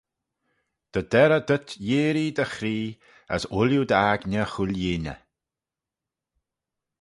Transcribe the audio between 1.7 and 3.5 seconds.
yeearree dty chree: as